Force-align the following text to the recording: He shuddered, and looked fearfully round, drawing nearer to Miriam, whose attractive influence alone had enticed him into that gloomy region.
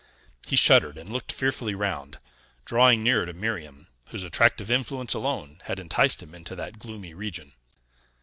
He 0.47 0.55
shuddered, 0.55 0.97
and 0.97 1.13
looked 1.13 1.31
fearfully 1.31 1.75
round, 1.75 2.17
drawing 2.65 3.03
nearer 3.03 3.27
to 3.27 3.33
Miriam, 3.33 3.85
whose 4.07 4.23
attractive 4.23 4.71
influence 4.71 5.13
alone 5.13 5.61
had 5.65 5.77
enticed 5.77 6.23
him 6.23 6.33
into 6.33 6.55
that 6.55 6.79
gloomy 6.79 7.13
region. 7.13 7.53